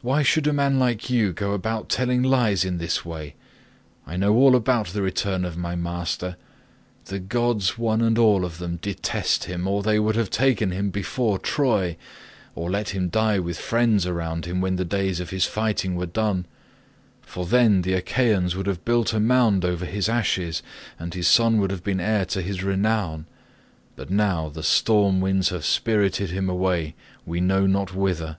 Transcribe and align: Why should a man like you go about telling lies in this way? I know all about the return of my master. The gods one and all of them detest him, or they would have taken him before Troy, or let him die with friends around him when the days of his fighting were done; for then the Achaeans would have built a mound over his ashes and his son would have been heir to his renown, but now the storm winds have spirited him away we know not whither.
Why 0.00 0.22
should 0.22 0.46
a 0.46 0.54
man 0.54 0.78
like 0.78 1.10
you 1.10 1.34
go 1.34 1.52
about 1.52 1.90
telling 1.90 2.22
lies 2.22 2.64
in 2.64 2.78
this 2.78 3.04
way? 3.04 3.34
I 4.06 4.16
know 4.16 4.34
all 4.34 4.56
about 4.56 4.86
the 4.86 5.02
return 5.02 5.44
of 5.44 5.58
my 5.58 5.74
master. 5.76 6.36
The 7.04 7.18
gods 7.18 7.76
one 7.76 8.00
and 8.00 8.16
all 8.16 8.46
of 8.46 8.56
them 8.56 8.78
detest 8.80 9.44
him, 9.44 9.68
or 9.68 9.82
they 9.82 9.98
would 9.98 10.16
have 10.16 10.30
taken 10.30 10.70
him 10.70 10.88
before 10.88 11.38
Troy, 11.38 11.98
or 12.54 12.70
let 12.70 12.88
him 12.94 13.10
die 13.10 13.38
with 13.38 13.58
friends 13.58 14.06
around 14.06 14.46
him 14.46 14.62
when 14.62 14.76
the 14.76 14.84
days 14.86 15.20
of 15.20 15.28
his 15.28 15.44
fighting 15.44 15.94
were 15.94 16.06
done; 16.06 16.46
for 17.20 17.44
then 17.44 17.82
the 17.82 17.92
Achaeans 17.92 18.56
would 18.56 18.66
have 18.68 18.82
built 18.82 19.12
a 19.12 19.20
mound 19.20 19.62
over 19.62 19.84
his 19.84 20.08
ashes 20.08 20.62
and 20.98 21.12
his 21.12 21.28
son 21.28 21.60
would 21.60 21.70
have 21.70 21.84
been 21.84 22.00
heir 22.00 22.24
to 22.24 22.40
his 22.40 22.62
renown, 22.64 23.26
but 23.94 24.08
now 24.08 24.48
the 24.48 24.62
storm 24.62 25.20
winds 25.20 25.50
have 25.50 25.66
spirited 25.66 26.30
him 26.30 26.48
away 26.48 26.94
we 27.26 27.42
know 27.42 27.66
not 27.66 27.94
whither. 27.94 28.38